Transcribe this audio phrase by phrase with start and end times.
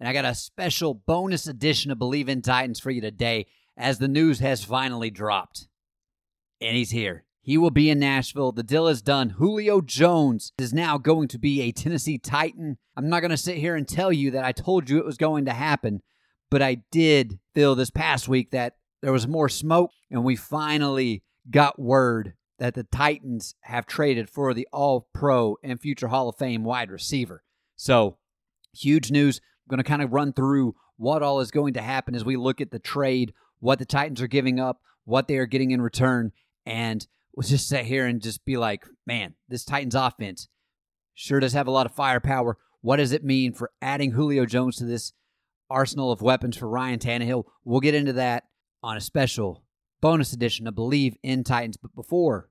[0.00, 3.98] and I got a special bonus edition of Bleav in Titans for you today as
[3.98, 5.68] the news has finally dropped.
[6.60, 7.24] And he's here.
[7.42, 8.52] He will be in Nashville.
[8.52, 9.30] The deal is done.
[9.30, 12.76] Julio Jones is now going to be a Tennessee Titan.
[12.96, 15.16] I'm not going to sit here and tell you that I told you it was
[15.16, 16.02] going to happen,
[16.50, 21.22] but I did feel this past week that there was more smoke, and we finally
[21.50, 26.36] got word that the Titans have traded for the All Pro and future Hall of
[26.36, 27.44] Fame wide receiver.
[27.76, 28.18] So,
[28.74, 29.40] huge news.
[29.68, 32.60] Going to kind of run through what all is going to happen as we look
[32.60, 36.32] at the trade, what the Titans are giving up, what they are getting in return,
[36.66, 40.48] and we'll just sit here and just be like, man, this Titans offense
[41.14, 42.56] sure does have a lot of firepower.
[42.80, 45.12] What does it mean for adding Julio Jones to this
[45.70, 47.44] arsenal of weapons for Ryan Tannehill?
[47.64, 48.44] We'll get into that
[48.82, 49.64] on a special
[50.00, 51.76] bonus edition of Bleav in Titans.
[51.76, 52.50] But before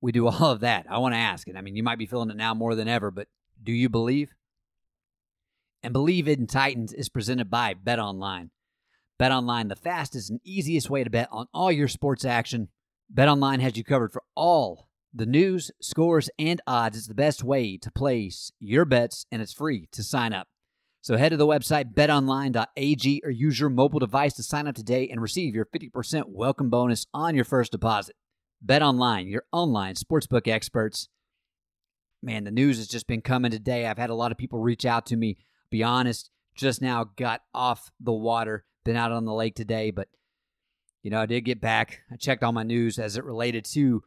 [0.00, 2.06] we do all of that, I want to ask, and I mean, you might be
[2.06, 3.28] feeling it now more than ever, but
[3.62, 4.34] do you believe?
[5.82, 8.50] And Bleav It in Titans is presented by Bet Online.
[9.16, 12.68] Bet Online, the fastest and easiest way to bet on all your sports action.
[13.08, 16.98] Bet Online has you covered for all the news, scores, and odds.
[16.98, 20.48] It's the best way to place your bets, and it's free to sign up.
[21.00, 25.08] So head to the website betonline.ag or use your mobile device to sign up today
[25.08, 28.16] and receive your 50% welcome bonus on your first deposit.
[28.66, 31.08] BetOnline, your online sportsbook experts.
[32.20, 33.86] Man, the news has just been coming today.
[33.86, 35.38] I've had a lot of people reach out to me.
[35.70, 40.08] Be honest, just now got off the water, been out on the lake today, but
[41.02, 42.02] you know, I did get back.
[42.12, 44.02] I checked all my news as it related to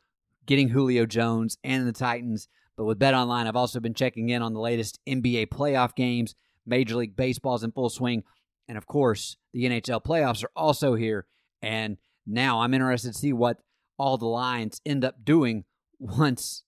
[0.46, 2.48] getting Julio Jones and the Titans.
[2.76, 6.36] But with Bet Online, I've also been checking in on the latest NBA playoff games.
[6.66, 8.24] Major League Baseball's in full swing.
[8.68, 11.26] And of course, the NHL playoffs are also here.
[11.62, 13.58] And now I'm interested to see what
[13.98, 15.64] all the lines end up doing
[16.00, 16.64] once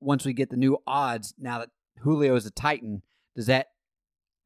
[0.00, 1.70] once we get the new odds now that
[2.00, 3.02] Julio is a Titan.
[3.34, 3.68] Does that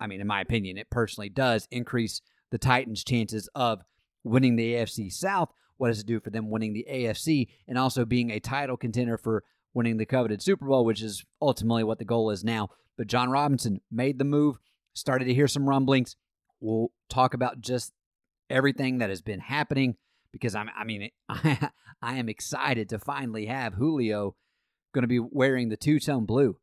[0.03, 2.21] I mean, in my opinion, it personally does increase
[2.51, 3.83] the Titans' chances of
[4.25, 5.53] winning the AFC South.
[5.77, 9.17] What does it do for them winning the AFC and also being a title contender
[9.17, 12.69] for winning the coveted Super Bowl, which is ultimately what the goal is now.
[12.99, 14.57] But Jon Robinson made the move,
[14.93, 16.17] started to hear some rumblings.
[16.61, 17.93] We'll talk about just
[18.51, 19.97] everything that has been happening
[20.33, 21.71] because I'm, I mean, I,
[22.03, 24.35] am excited to finally have Julio
[24.93, 26.57] going to be wearing the two tone blue.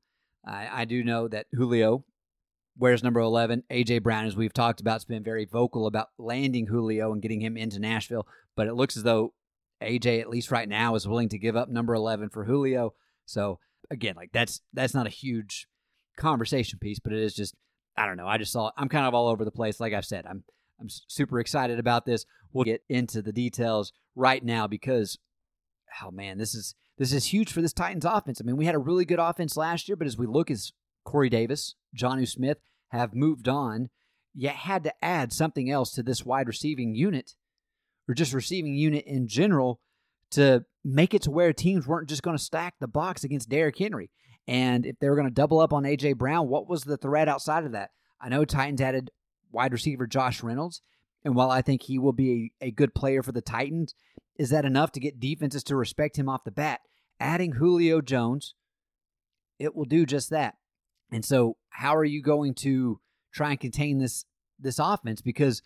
[0.45, 2.03] I, I do know that Julio
[2.79, 3.63] wears number 11.
[3.69, 7.41] AJ Brown, as we've talked about, has been very vocal about landing Julio and getting
[7.41, 8.25] him into Nashville.
[8.55, 9.33] But it looks as though
[9.83, 12.93] AJ, at least right now, is willing to give up number 11 for Julio.
[13.25, 13.59] So
[13.91, 15.67] again, like that's that's not a huge
[16.17, 17.53] conversation piece, but it is just
[17.97, 18.27] I don't know.
[18.27, 19.79] I just saw I'm kind of all over the place.
[19.79, 20.43] Like I've said, I'm
[20.79, 22.25] I'm super excited about this.
[22.53, 25.19] We'll get into the details right now because
[26.03, 28.41] oh man, this is this is huge for this Titans offense.
[28.41, 30.71] I mean, we had a really good offense last year, but as we look as
[31.05, 32.57] Corey Davis, Jonnu Smith
[32.89, 33.89] have moved on,
[34.33, 37.35] you had to add something else to this wide receiving unit
[38.07, 39.79] or just receiving unit in general
[40.31, 43.77] to make it to where teams weren't just going to stack the box against Derrick
[43.77, 44.09] Henry.
[44.47, 46.13] And if they were going to double up on A.J.
[46.13, 47.91] Brown, what was the threat outside of that?
[48.21, 49.11] I know Titans added
[49.51, 50.81] wide receiver Josh Reynolds.
[51.23, 53.93] And while I think he will be a, a good player for the Titans,
[54.37, 56.79] is that enough to get defenses to respect him off the bat?
[57.19, 58.55] Adding Julio Jones,
[59.59, 60.55] it will do just that.
[61.11, 62.99] And so, how are you going to
[63.33, 64.25] try and contain this
[64.59, 65.21] this offense?
[65.21, 65.61] Because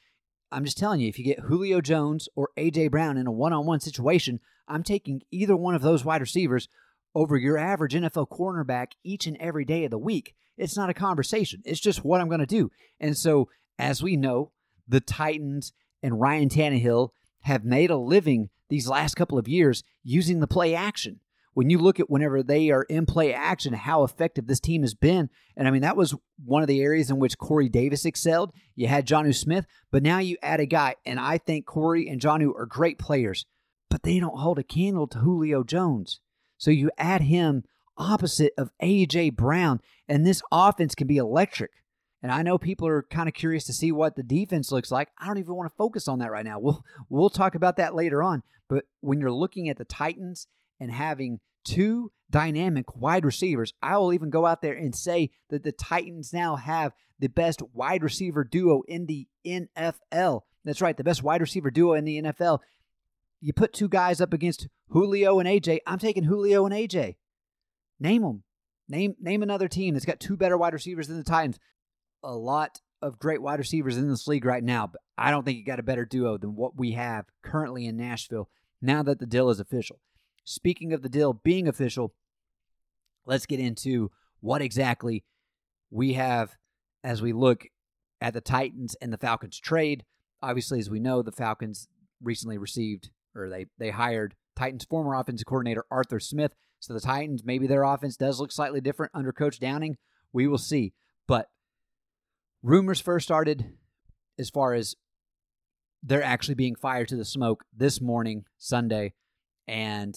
[0.52, 3.80] I'm just telling you, if you get Julio Jones or AJ Brown in a one-on-one
[3.80, 6.70] situation, I'm taking either one of those wide receivers
[7.16, 10.36] over your average NFL cornerback each and every day of the week.
[10.58, 11.62] It's not a conversation.
[11.66, 12.72] It's just what I'm going to do.
[13.00, 13.50] And so,
[13.80, 14.52] as we know,
[14.88, 17.10] the Titans and Ryan Tannehill
[17.42, 21.20] have made a living these last couple of years using the play action.
[21.54, 24.94] When you look at whenever they are in play action, how effective this team has
[24.94, 25.30] been.
[25.56, 28.52] And I mean, that was one of the areas in which Corey Davis excelled.
[28.76, 32.20] You had Jonnu Smith, but now you add a guy, and I think Corey and
[32.20, 33.46] Jonnu are great players,
[33.90, 36.20] but they don't hold a candle to Julio Jones.
[36.58, 37.64] So you add him
[37.98, 41.72] opposite of AJ Brown, and this offense can be electric.
[42.22, 45.10] And I know people are kind of curious to see what the defense looks like.
[45.20, 46.58] I don't even want to focus on that right now.
[46.58, 48.44] We'll we'll talk about that later on.
[48.70, 50.48] But when you're looking at the Titans
[50.84, 55.64] and having two dynamic wide receivers, I will even go out there and say that
[55.64, 60.42] the Titans now have the best wide receiver duo in the NFL.
[60.66, 62.60] That's right, the best wide receiver duo in the NFL.
[63.40, 65.80] You put two guys up against Julio and AJ.
[65.88, 67.16] I'm taking Julio and AJ.
[68.00, 68.44] Name them.
[68.90, 71.60] Name name another team that's got two better wide receivers than the Titans.
[72.24, 75.58] A lot of great wide receivers in this league right now, but I don't think
[75.58, 78.50] you got a better duo than what we have currently in Nashville
[78.82, 80.00] now that the deal is official.
[80.44, 82.14] Speaking of the deal being official,
[83.26, 85.24] let's get into what exactly
[85.90, 86.56] we have
[87.04, 87.68] as we look
[88.20, 90.04] at the Titans and the Falcons trade.
[90.42, 91.88] Obviously, as we know, the Falcons
[92.22, 96.54] recently received or they they hired Titans former offensive coordinator Arthur Smith.
[96.80, 99.98] So the Titans, maybe their offense does look slightly different under Coach Downing.
[100.34, 100.94] We will see.
[101.28, 101.48] But
[102.62, 103.74] rumors first started
[104.38, 104.96] as far as
[106.02, 109.14] they're actually being fired to the smoke this morning, Sunday.
[109.66, 110.16] And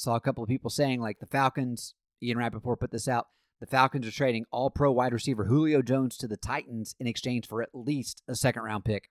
[0.00, 3.26] saw a couple of people saying, like, the Falcons, Ian Rapoport put this out.
[3.60, 7.48] The Falcons are trading all pro wide receiver Julio Jones to the Titans in exchange
[7.48, 9.10] for at least a second round pick.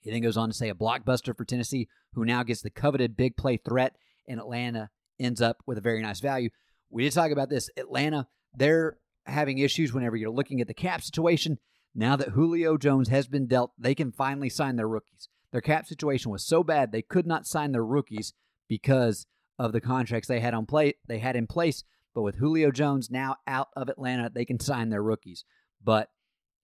[0.00, 3.16] He then goes on to say a blockbuster for Tennessee, who now gets the coveted
[3.16, 3.96] big play threat,
[4.26, 4.90] and Atlanta
[5.20, 6.50] ends up with a very nice value.
[6.90, 7.68] We did talk about this.
[7.76, 8.96] Atlanta, they're
[9.26, 11.58] having issues whenever you're looking at the cap situation.
[11.94, 15.28] Now that Julio Jones has been dealt, they can finally sign their rookies.
[15.52, 18.32] Their cap situation was so bad they could not sign their rookies
[18.68, 19.26] because
[19.58, 21.84] of the contracts they had on play they had in place.
[22.14, 25.44] But with Julio Jones now out of Atlanta, they can sign their rookies.
[25.82, 26.10] But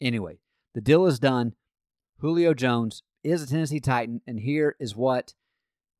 [0.00, 0.38] anyway,
[0.74, 1.54] the deal is done.
[2.18, 5.34] Julio Jones is a Tennessee Titan, and here is what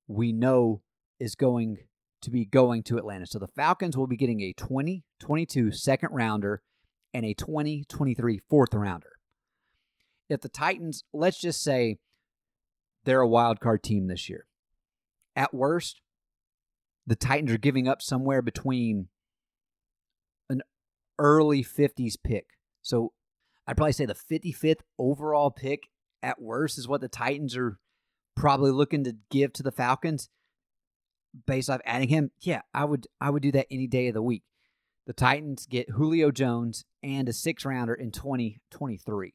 [0.06, 0.82] we know
[1.18, 1.78] is going
[2.22, 3.26] to be going to Atlanta.
[3.26, 6.62] So the Falcons will be getting a 2022 second rounder
[7.12, 9.12] and a 2023 fourth rounder.
[10.28, 11.98] If the Titans, let's just say
[13.04, 14.46] they're a wild card team this year.
[15.36, 16.00] At worst,
[17.06, 19.08] the Titans are giving up somewhere between
[20.48, 20.62] an
[21.18, 22.46] early 50s pick.
[22.82, 23.12] So
[23.66, 25.88] I'd probably say the 55th overall pick
[26.22, 27.78] at worst is what the Titans are
[28.36, 30.28] probably looking to give to the Falcons
[31.46, 32.30] based off adding him.
[32.40, 34.42] Yeah, I would I would do that any day of the week.
[35.06, 39.34] The Titans get Julio Jones and a six rounder in 2023.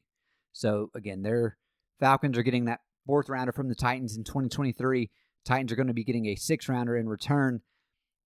[0.52, 1.56] So again, their
[2.00, 5.10] Falcons are getting that fourth rounder from the Titans in 2023.
[5.44, 7.60] Titans are going to be getting a six rounder in return.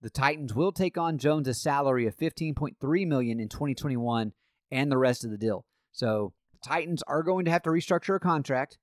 [0.02, 4.32] The Titans will take on Jones' salary of 15.3 million in 2021
[4.70, 5.64] and the rest of the deal.
[5.92, 8.78] So the Titans are going to have to restructure a contract.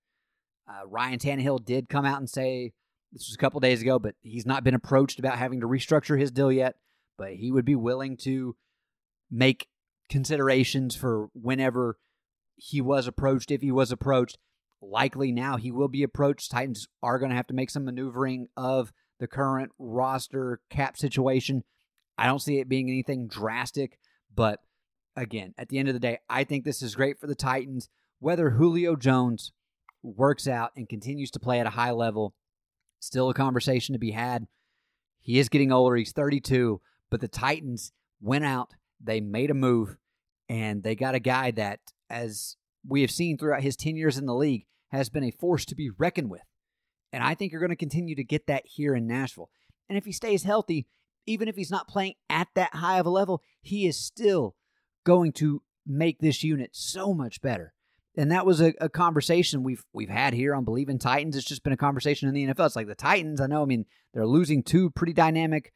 [0.67, 2.73] Uh, Ryan Tannehill did come out and say
[3.11, 6.19] this was a couple days ago, but he's not been approached about having to restructure
[6.19, 6.75] his deal yet.
[7.17, 8.55] But he would be willing to
[9.29, 9.67] make
[10.09, 11.97] considerations for whenever
[12.55, 14.37] he was approached, if he was approached
[14.81, 16.51] likely now he will be approached.
[16.51, 21.63] Titans are going to have to make some maneuvering of the current roster cap situation.
[22.17, 23.99] I don't see it being anything drastic,
[24.33, 24.59] but
[25.15, 27.89] again, at the end of the day, I think this is great for the Titans.
[28.19, 29.51] Whether Julio Jones
[30.03, 32.33] works out and continues to play at a high level,
[32.99, 34.47] still a conversation to be had.
[35.19, 39.97] He is getting older, he's 32, but the Titans went out, they made a move,
[40.49, 42.57] and they got a guy that, as
[42.87, 45.75] we have seen throughout his 10 years in the league, has been a force to
[45.75, 46.41] be reckoned with.
[47.13, 49.49] And I think you're going to continue to get that here in Nashville.
[49.89, 50.87] And if he stays healthy,
[51.25, 54.55] even if he's not playing at that high of a level, he is still
[55.05, 57.73] going to make this unit so much better.
[58.17, 61.37] And that was a, a, conversation we've we've had here on Bleav in Titans.
[61.37, 62.65] It's just been a conversation in the NFL.
[62.65, 65.71] It's like the Titans, I know, I mean, they're losing two pretty dynamic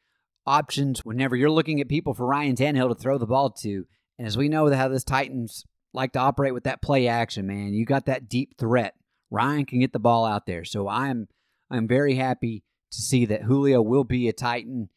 [0.46, 3.86] options whenever you're looking at people for Ryan Tannehill to throw the ball to.
[4.18, 7.72] And as we know how this Titans like to operate with that play action, man,
[7.72, 8.94] you got that deep threat
[9.30, 10.64] Ryan can get the ball out there.
[10.64, 11.28] So I'm
[11.70, 12.62] I'm very happy
[12.92, 14.88] to see that Julio will be a Titan.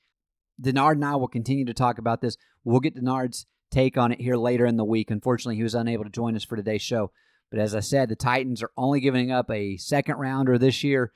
[0.62, 2.38] Denard and I will continue to talk about this.
[2.64, 5.10] We'll get Denard's take on it here later in the week.
[5.10, 7.12] Unfortunately, he was unable to join us for today's show.
[7.50, 11.14] But as I said, the Titans are only giving up a second rounder this year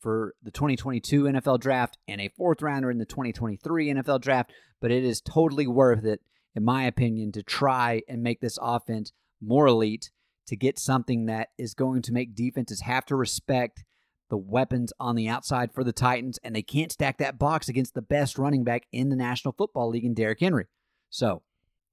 [0.00, 4.52] for the 2022 NFL draft and a fourth rounder in the 2023 NFL draft.
[4.80, 6.20] But it is totally worth it,
[6.54, 10.10] in my opinion, to try and make this offense more elite
[10.46, 13.84] to get something that is going to make defenses have to respect
[14.28, 17.94] the weapons on the outside for the Titans, and they can't stack that box against
[17.94, 20.66] the best running back in the National Football League in Derrick Henry.
[21.10, 21.42] So,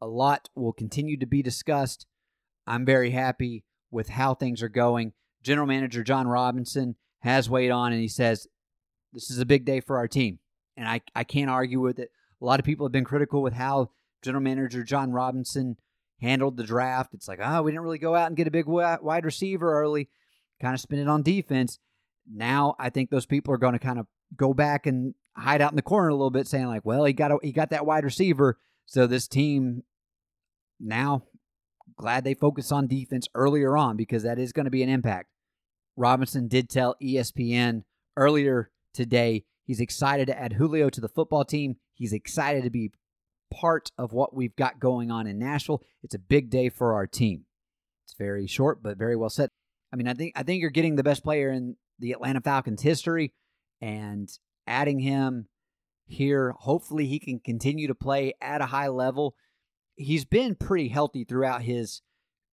[0.02, 2.08] a lot will continue to be discussed.
[2.66, 5.12] I'm very happy with how things are going.
[5.44, 8.48] General Manager Jon Robinson has weighed on and he says,
[9.12, 10.40] This is a big day for our team.
[10.78, 12.10] And I, I can't argue with it.
[12.42, 13.92] A lot of people have been critical with how
[14.24, 15.78] General Manager Jon Robinson
[16.22, 17.14] handled the draft.
[17.14, 20.10] It's like, oh, we didn't really go out and get a big wide receiver early,
[20.62, 21.80] kind of spin it on defense.
[22.32, 25.72] Now I think those people are going to kind of go back and hide out
[25.72, 27.86] in the corner a little bit, saying like, well, he got a, he got that
[27.86, 29.84] wide receiver, so this team
[30.80, 31.24] now
[31.98, 35.30] glad they focused on defense earlier on because that is going to be an impact.
[35.98, 37.84] Robinson did tell ESPN
[38.16, 41.76] earlier today he's excited to add Julio to the football team.
[41.94, 42.92] He's excited to be
[43.52, 45.82] part of what we've got going on in Nashville.
[46.04, 47.46] It's a big day for our team.
[48.06, 49.50] It's very short, but very well said.
[49.92, 52.82] I mean, I think I think you're getting the best player in the Atlanta Falcons
[52.82, 53.34] history,
[53.82, 54.30] and
[54.68, 55.48] adding him
[56.06, 59.36] here, hopefully he can continue to play at a high level.
[59.96, 62.02] He's been pretty healthy throughout his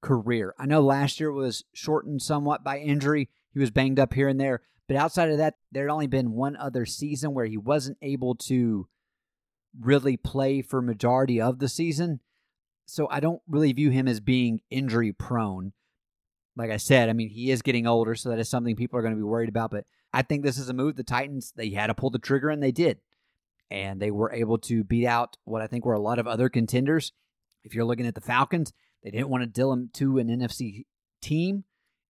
[0.03, 0.55] career.
[0.59, 3.29] I know last year was shortened somewhat by injury.
[3.53, 6.33] He was banged up here and there, but outside of that, there had only been
[6.33, 8.89] one other season where he wasn't able to
[9.81, 12.21] really play for majority of the season.
[12.87, 15.73] So I don't really view him as being injury prone.
[16.57, 19.03] Like I said, I mean, he is getting older, so that is something people are
[19.03, 19.71] going to be worried about.
[19.71, 22.49] But I think this is a move the Titans, they had to pull the trigger,
[22.49, 22.99] and they did.
[23.71, 26.49] And they were able to beat out what I think were a lot of other
[26.49, 27.13] contenders.
[27.65, 30.85] If you're looking at the Falcons, they didn't want to deal him to an NFC
[31.21, 31.65] team.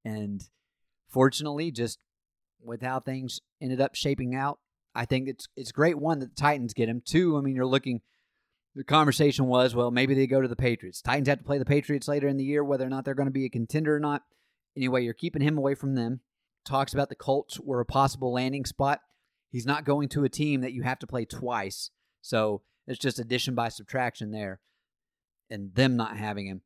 [0.05, 0.47] And
[1.09, 1.99] fortunately, just
[2.63, 4.61] with how things ended up shaping out,
[4.97, 7.03] I think it's it's great one that the Titans get him.
[7.05, 8.01] Two, I mean, you're looking.
[8.75, 11.01] The conversation was, well, maybe they go to the Patriots.
[11.01, 13.29] Titans have to play the Patriots later in the year, whether or not they're going
[13.29, 14.23] to be a contender or not.
[14.77, 16.21] Anyway, you're keeping him away from them.
[16.67, 19.01] Talks about the Colts were a possible landing spot.
[19.51, 23.19] He's not going to a team that you have to play twice, so it's just
[23.19, 24.61] addition by subtraction there,
[25.49, 26.61] and them not having him.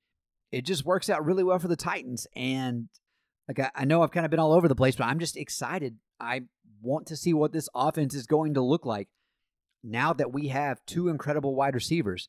[0.50, 2.88] It just works out really well for the Titans, and
[3.46, 5.36] like I, I know I've kind of been all over the place, but I'm just
[5.36, 5.98] excited.
[6.20, 6.42] I
[6.82, 9.08] want to see what this offense is going to look like
[9.82, 12.28] now that we have two incredible wide receivers.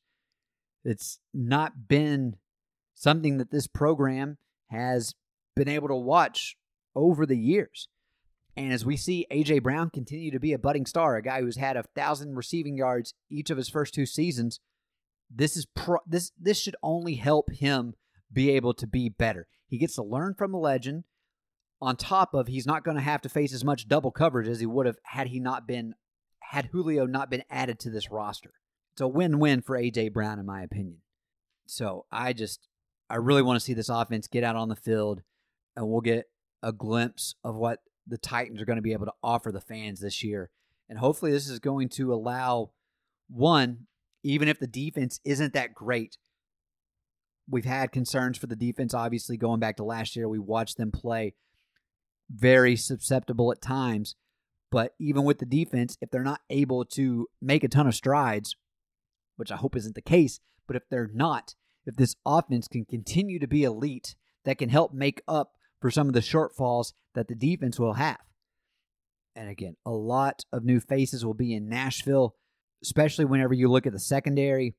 [0.83, 2.37] It's not been
[2.95, 4.37] something that this program
[4.69, 5.13] has
[5.55, 6.55] been able to watch
[6.95, 7.87] over the years.
[8.57, 11.57] And as we see AJ Brown continue to be a budding star, a guy who's
[11.57, 14.59] had a thousand receiving yards each of his first two seasons,
[15.33, 17.93] this is pro- this this should only help him
[18.31, 19.47] be able to be better.
[19.67, 21.05] He gets to learn from a legend
[21.81, 24.59] on top of he's not going to have to face as much double coverage as
[24.59, 25.95] he would have had he not been
[26.39, 28.53] had Julio not been added to this roster.
[28.93, 30.97] It's a win-win for AJ Brown in my opinion.
[31.65, 32.67] So, I just
[33.09, 35.21] I really want to see this offense get out on the field
[35.75, 36.25] and we'll get
[36.61, 40.01] a glimpse of what the Titans are going to be able to offer the fans
[40.01, 40.49] this year.
[40.89, 42.71] And hopefully this is going to allow
[43.29, 43.87] one
[44.23, 46.17] even if the defense isn't that great,
[47.49, 50.91] we've had concerns for the defense obviously going back to last year we watched them
[50.91, 51.33] play
[52.33, 54.15] very susceptible at times.
[54.71, 58.55] But even with the defense, if they're not able to make a ton of strides,
[59.35, 63.39] which I hope isn't the case, but if they're not, if this offense can continue
[63.39, 67.35] to be elite, that can help make up for some of the shortfalls that the
[67.35, 68.19] defense will have.
[69.35, 72.35] And again, a lot of new faces will be in Nashville,
[72.83, 74.75] especially whenever you look at the secondary.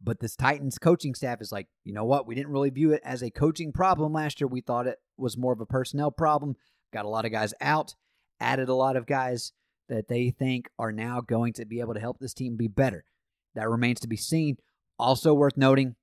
[0.00, 2.26] But this Titans coaching staff is like, you know what?
[2.26, 4.46] We didn't really view it as a coaching problem last year.
[4.46, 6.54] We thought it was more of a personnel problem
[6.92, 7.94] got a lot of guys out,
[8.40, 9.52] added a lot of guys
[9.88, 13.04] that they think are now going to be able to help this team be better.
[13.54, 14.56] That remains to be seen.
[14.98, 15.96] Also worth noting,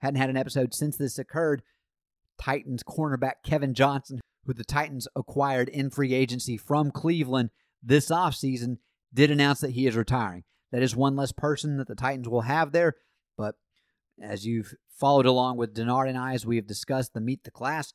[0.00, 1.62] hadn't had an episode since this occurred.
[2.40, 7.50] Titans cornerback Kevin Johnson, who the Titans acquired in free agency from Cleveland
[7.82, 8.78] this offseason,
[9.12, 10.44] did announce that he is retiring.
[10.72, 12.96] That is one less person that the Titans will have there.
[13.36, 13.56] But
[14.22, 17.50] as you've followed along with Denard and I, as we have discussed the Meet the
[17.50, 17.92] Class,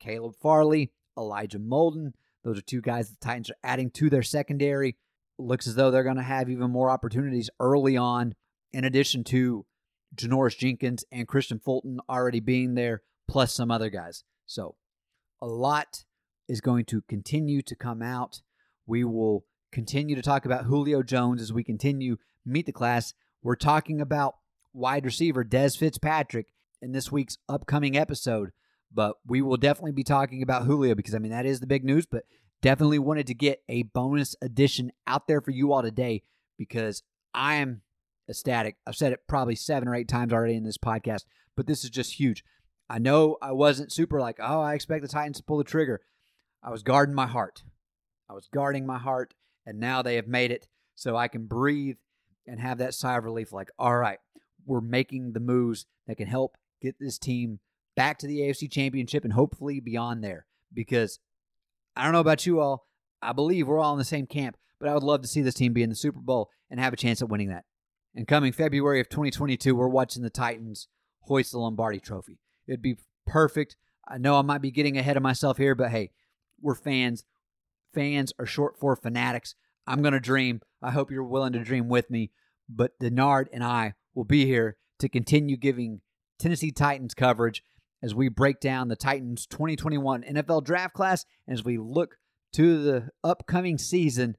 [0.00, 2.12] Caleb Farley, Elijah Molden.
[2.44, 4.96] Those are two guys the Titans are adding to their secondary.
[5.38, 8.34] Looks as though they're going to have even more opportunities early on,
[8.72, 9.66] in addition to
[10.14, 14.24] Janoris Jenkins and Kristian Fulton already being there, plus some other guys.
[14.46, 14.76] So
[15.40, 16.04] a lot
[16.48, 18.42] is going to continue to come out.
[18.86, 23.14] We will continue to talk about Julio Jones as we continue meet the class.
[23.42, 24.34] We're talking about
[24.72, 26.52] wide receiver Dez Fitzpatrick
[26.82, 28.50] in this week's upcoming episode.
[28.92, 31.84] But we will definitely be talking about Julio because, I mean, that is the big
[31.84, 32.06] news.
[32.06, 32.24] But
[32.60, 36.22] definitely wanted to get a bonus edition out there for you all today
[36.58, 37.82] because I am
[38.28, 38.76] ecstatic.
[38.86, 41.24] I've said it probably seven or eight times already in this podcast,
[41.56, 42.44] but this is just huge.
[42.88, 46.00] I know I wasn't super like, oh, I expect the Titans to pull the trigger.
[46.62, 47.62] I was guarding my heart.
[48.28, 51.96] I was guarding my heart, and now they have made it so I can breathe
[52.46, 54.18] and have that sigh of relief like, all right,
[54.66, 57.60] we're making the moves that can help get this team
[57.96, 60.46] back to the AFC Championship and hopefully beyond there.
[60.72, 61.18] Because
[61.96, 62.86] I don't know about you all,
[63.22, 65.54] I believe we're all in the same camp, but I would love to see this
[65.54, 67.64] team be in the Super Bowl and have a chance at winning that.
[68.14, 70.88] And coming February of 2022, we're watching the Titans
[71.22, 72.38] hoist the Lombardi trophy.
[72.66, 73.76] It'd be perfect.
[74.08, 76.10] I know I might be getting ahead of myself here, but hey,
[76.60, 77.24] we're fans.
[77.94, 79.54] Fans are short for fanatics.
[79.86, 80.60] I'm going to dream.
[80.82, 82.30] I hope you're willing to dream with me.
[82.68, 86.00] But Denard and I will be here to continue giving
[86.38, 87.62] Tennessee Titans coverage
[88.02, 92.16] as we break down the Titans 2021 NFL draft class and as we look
[92.52, 94.36] to the upcoming season.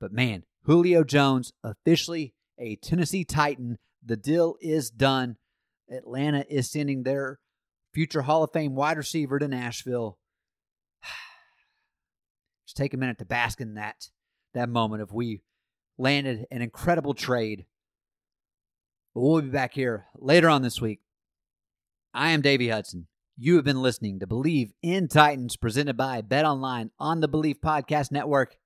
[0.00, 3.78] But man, Julio Jones officially a Tennessee Titan.
[4.04, 5.36] The deal is done.
[5.90, 7.38] Atlanta is sending their
[7.94, 10.18] future Hall of Fame wide receiver to Nashville.
[12.66, 14.08] Just take a minute to bask in that
[14.54, 15.42] that moment of we
[15.98, 17.66] landed an incredible trade.
[19.14, 21.00] But we'll be back here later on this week.
[22.14, 23.06] I am Davey Hudson.
[23.36, 27.60] You have been listening to Bleav in Titans presented by Bet Online on the Bleav
[27.60, 28.56] Podcast Network.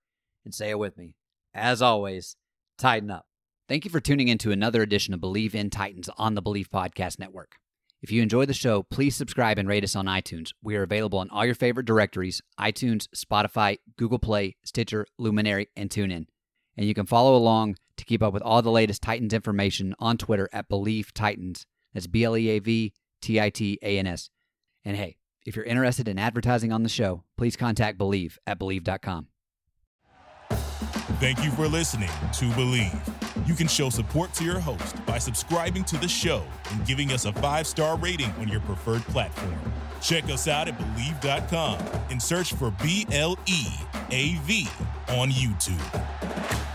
[0.44, 1.16] And say it with me.
[1.52, 2.36] As always,
[2.78, 3.26] tighten up.
[3.68, 6.68] Thank you for tuning in to another edition of Bleav in Titans on the Bleav
[6.68, 7.56] Podcast Network.
[8.00, 10.50] If you enjoy the show, please subscribe and rate us on iTunes.
[10.62, 15.90] We are available on all your favorite directories iTunes, Spotify, Google Play, Stitcher, Luminary, and
[15.90, 16.26] TuneIn.
[16.76, 20.16] And you can follow along to keep up with all the latest Titans information on
[20.16, 21.66] Twitter at Bleav Titans.
[21.92, 24.28] That's B L E A V T I T A N S.
[24.84, 29.28] And hey, if you're interested in advertising on the show, please contact Bleav at Bleav.com.
[31.20, 33.48] Thank you for listening to Bleav.
[33.48, 37.24] You can show support to your host by subscribing to the show and giving us
[37.24, 39.54] a five star rating on your preferred platform.
[40.00, 41.78] Check us out at Bleav.com
[42.10, 43.66] and search for B L E
[44.10, 44.68] A V
[45.08, 46.71] on YouTube.